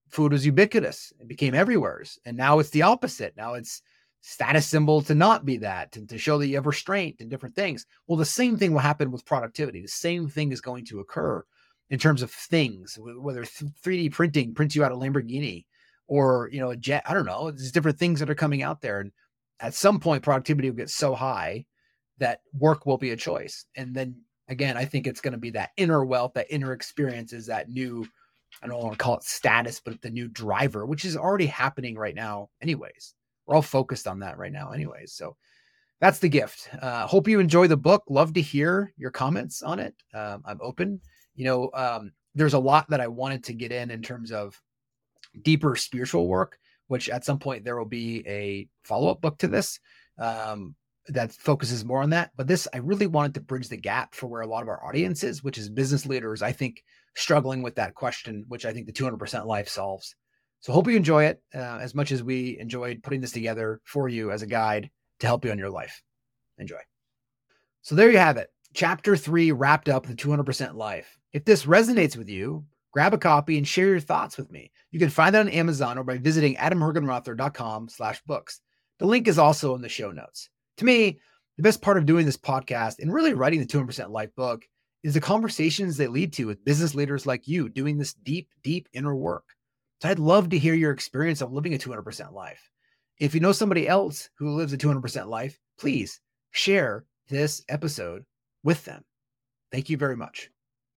food 0.09 0.33
was 0.33 0.47
ubiquitous. 0.47 1.13
It 1.21 1.29
became 1.29 1.55
everywhere's. 1.55 2.19
And 2.25 2.37
now 2.37 2.59
it's 2.59 2.71
the 2.71 2.83
opposite. 2.83 3.37
Now 3.37 3.55
it's 3.55 3.83
status 4.21 4.67
symbol 4.67 5.01
to 5.03 5.15
not 5.15 5.45
be 5.45 5.59
that 5.59 5.97
and 5.97 6.09
to 6.09 6.19
show 6.19 6.39
that 6.39 6.49
you 6.49 6.57
have 6.57 6.67
restraint 6.67 7.17
and 7.21 7.31
different 7.31 7.55
things. 7.55 7.87
Well, 8.07 8.19
the 8.19 8.25
same 8.25 8.57
thing 8.57 8.73
will 8.73 8.81
happen 8.81 9.11
with 9.11 9.25
productivity. 9.25 9.83
The 9.83 9.89
same 9.89 10.29
thing 10.29 10.51
is 10.51 10.61
going 10.61 10.85
to 10.87 11.01
occur 11.01 11.45
in 11.91 11.99
terms 11.99 12.23
of 12.23 12.31
things, 12.31 12.99
whether 13.01 13.45
3D 13.45 14.13
printing 14.13 14.55
prints 14.55 14.75
you 14.75 14.85
out 14.85 14.93
a 14.93 14.97
Lamborghini 14.97 15.65
or, 16.07 16.49
you 16.53 16.61
know, 16.61 16.71
a 16.71 16.77
jet. 16.77 17.03
I 17.07 17.15
don't 17.15 17.27
know. 17.27 17.51
There's 17.51 17.73
different 17.73 17.99
things 17.99 18.21
that 18.21 18.31
are 18.31 18.35
coming 18.35 18.63
out 18.63 18.81
there. 18.81 19.01
And 19.01 19.13
at 19.61 19.75
some 19.75 20.01
point, 20.01 20.23
productivity 20.23 20.69
will 20.69 20.77
get 20.77 20.91
so 20.91 21.15
high 21.15 21.65
that 22.19 22.41
work 22.53 22.85
will 22.85 22.99
be 22.99 23.11
a 23.11 23.17
choice. 23.17 23.65
And 23.77 23.95
then 23.95 24.23
again, 24.49 24.77
I 24.77 24.85
think 24.85 25.07
it's 25.07 25.21
going 25.21 25.33
to 25.33 25.39
be 25.39 25.51
that 25.51 25.71
inner 25.77 26.05
wealth, 26.05 26.33
that 26.35 26.51
inner 26.51 26.73
experience 26.73 27.33
is 27.33 27.47
that 27.47 27.69
new, 27.69 28.07
I 28.63 28.67
don't 28.67 28.83
want 28.83 28.93
to 28.93 28.99
call 28.99 29.17
it 29.17 29.23
status, 29.23 29.81
but 29.85 30.01
the 30.01 30.11
new 30.11 30.29
driver, 30.29 30.87
which 30.87 31.05
is 31.05 31.17
already 31.17 31.47
happening 31.47 31.97
right 31.97 32.15
now, 32.15 32.49
anyways. 32.63 33.15
We're 33.47 33.57
all 33.57 33.63
focused 33.63 34.07
on 34.07 34.21
that 34.21 34.39
right 34.39 34.53
now, 34.53 34.73
anyways. 34.73 35.13
So 35.13 35.37
that's 36.01 36.19
the 36.19 36.29
gift. 36.29 36.69
Uh, 36.81 37.07
hope 37.07 37.29
you 37.29 37.41
enjoy 37.41 37.67
the 37.67 37.77
book. 37.77 38.05
Love 38.09 38.33
to 38.35 38.41
hear 38.41 38.93
your 38.97 39.11
comments 39.11 39.63
on 39.63 39.79
it. 39.79 39.95
Um, 40.15 40.43
I'm 40.45 40.59
open. 40.61 41.01
You 41.35 41.45
know, 41.45 41.71
um, 41.75 42.13
there's 42.35 42.55
a 42.55 42.59
lot 42.59 42.89
that 42.91 43.01
I 43.01 43.09
wanted 43.09 43.45
to 43.45 43.53
get 43.53 43.73
in 43.73 43.91
in 43.91 44.03
terms 44.03 44.33
of 44.33 44.61
deeper 45.43 45.77
spiritual 45.77 46.29
work, 46.29 46.59
which 46.89 47.09
at 47.09 47.25
some 47.25 47.39
point 47.39 47.65
there 47.65 47.77
will 47.77 47.85
be 47.85 48.23
a 48.27 48.69
follow 48.83 49.11
up 49.11 49.21
book 49.21 49.39
to 49.39 49.49
this. 49.49 49.81
Um, 50.19 50.75
that 51.09 51.33
focuses 51.33 51.85
more 51.85 52.03
on 52.03 52.11
that. 52.11 52.33
But 52.37 52.47
this, 52.47 52.69
I 52.73 52.79
really 52.79 53.07
wanted 53.07 53.35
to 53.35 53.41
bridge 53.41 53.69
the 53.69 53.77
gap 53.77 54.15
for 54.15 54.27
where 54.27 54.43
a 54.43 54.47
lot 54.47 54.63
of 54.63 54.69
our 54.69 54.85
audience 54.85 55.25
is, 55.25 55.43
which 55.43 55.59
is 55.59 55.69
business 55.69 56.07
leaders, 56.07 56.43
I 56.43 56.53
think, 56.53 56.83
struggling 57.15 57.63
with 57.63 57.77
that 57.77 57.95
question, 57.95 58.45
which 58.49 58.65
I 58.65 58.73
think 58.73 58.87
the 58.87 58.93
200% 58.93 59.47
life 59.47 59.69
solves. 59.69 60.15
So 60.61 60.73
hope 60.73 60.89
you 60.89 60.97
enjoy 60.97 61.25
it 61.25 61.43
uh, 61.55 61.79
as 61.81 61.95
much 61.95 62.13
as 62.13 62.23
we 62.23 62.59
enjoyed 62.59 63.03
putting 63.03 63.21
this 63.21 63.33
together 63.33 63.81
for 63.85 64.09
you 64.09 64.31
as 64.31 64.43
a 64.43 64.47
guide 64.47 64.91
to 65.21 65.27
help 65.27 65.45
you 65.45 65.51
on 65.51 65.59
your 65.59 65.71
life. 65.71 66.03
Enjoy. 66.59 66.81
So 67.83 67.95
there 67.95 68.11
you 68.11 68.19
have 68.19 68.37
it. 68.37 68.49
Chapter 68.75 69.17
three 69.17 69.53
wrapped 69.53 69.89
up 69.89 70.07
the 70.07 70.15
200% 70.15 70.75
life. 70.75 71.19
If 71.33 71.45
this 71.45 71.65
resonates 71.65 72.17
with 72.17 72.29
you, 72.29 72.65
grab 72.93 73.15
a 73.15 73.19
copy 73.19 73.57
and 73.57 73.67
share 73.67 73.87
your 73.87 74.01
thoughts 74.01 74.37
with 74.37 74.51
me. 74.51 74.73
You 74.91 74.99
can 74.99 75.11
find 75.11 75.35
that 75.35 75.41
on 75.41 75.49
Amazon 75.49 75.97
or 75.97 76.05
by 76.05 76.19
visiting 76.19 76.57
adamhergenrother.com 76.57 77.89
slash 77.89 78.21
books. 78.27 78.61
The 78.99 79.07
link 79.07 79.29
is 79.29 79.39
also 79.39 79.75
in 79.75 79.81
the 79.81 79.89
show 79.89 80.11
notes 80.11 80.51
to 80.79 80.85
me, 80.85 81.21
the 81.57 81.63
best 81.63 81.83
part 81.83 81.99
of 81.99 82.07
doing 82.07 82.25
this 82.25 82.37
podcast 82.37 83.01
and 83.01 83.13
really 83.13 83.35
writing 83.35 83.61
the 83.61 83.67
200% 83.67 84.11
Life 84.11 84.35
book 84.37 84.65
is 85.03 85.15
the 85.15 85.21
conversations 85.21 85.97
they 85.97 86.07
lead 86.07 86.33
to 86.35 86.47
with 86.47 86.65
business 86.65 86.95
leaders 86.95 87.27
like 87.27 87.47
you 87.47 87.69
doing 87.69 87.99
this 87.99 88.15
deep, 88.15 88.49
deep 88.63 88.89
inner 88.93 89.15
work. 89.15 89.45
So 90.01 90.09
I'd 90.09 90.19
love 90.19 90.49
to 90.51 90.59
hear 90.59 90.75
your 90.75 90.93
experience 90.93 91.41
of 91.41 91.53
living 91.53 91.75
a 91.75 91.79
200% 91.79 92.33
life. 92.33 92.71
If 93.19 93.35
you 93.35 93.41
know 93.41 93.53
somebody 93.53 93.89
else 93.89 94.31
who 94.39 94.55
lives 94.55 94.73
a 94.73 94.79
200% 94.79 95.27
life, 95.27 95.59
please 95.79 96.21
share 96.53 97.05
this 97.29 97.65
episode 97.69 98.25
with 98.63 98.85
them. 98.85 99.05
Thank 99.73 99.91
you 99.91 99.97
very 99.97 100.17
much. 100.17 100.51